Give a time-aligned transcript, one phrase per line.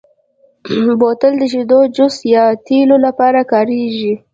[0.99, 4.13] بوتل د شیدو، جوس، یا تېلو لپاره کارېږي.